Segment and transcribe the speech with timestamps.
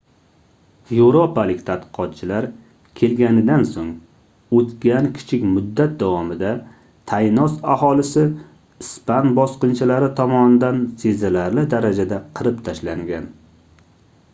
[0.99, 2.47] yevropalik tadqiqotchilar
[3.01, 3.91] kelganidan soʻng
[4.61, 6.55] oʻtgan kichik muddat davomida
[7.13, 8.25] taynos aholisi
[8.87, 13.33] ispan bosqinchilari tomonidan sezilarli darajada qirib tashlangan